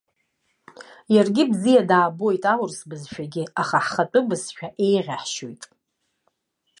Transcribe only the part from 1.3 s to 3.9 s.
бзиа даабоит, аурыс бызшәагьы, аха